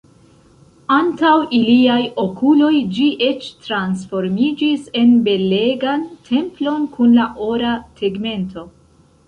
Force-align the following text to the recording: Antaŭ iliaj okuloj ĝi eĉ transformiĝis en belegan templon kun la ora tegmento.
Antaŭ 0.93 1.33
iliaj 1.57 1.97
okuloj 2.23 2.71
ĝi 2.95 3.05
eĉ 3.27 3.51
transformiĝis 3.67 4.89
en 5.03 5.13
belegan 5.29 6.09
templon 6.33 6.91
kun 6.97 7.17
la 7.23 7.31
ora 7.53 7.79
tegmento. 8.03 8.69